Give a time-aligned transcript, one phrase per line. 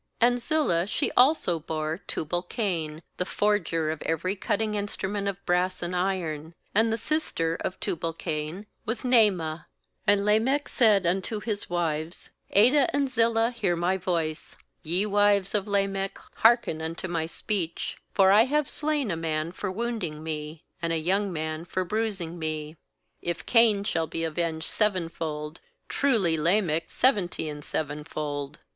[0.19, 5.83] MAnd Zillah, she also bore Tubal cain, the forger of every cutting instrument of brass
[5.83, 9.65] and iron; and the sister of Tubal cain was Naamah.
[10.07, 15.67] ^And Lamech said unto his wives^: Adah and Zillah, hear my voice; Ye wives of
[15.67, 20.63] Lamech, hearken unto my speech; For I have slam a ma,n for wound ing me,
[20.81, 22.75] And a young man for bruising me;
[23.23, 25.59] ^If Cain shall be avenged sevenfold,
[25.89, 28.57] Truly Lamech seventy and seven fold.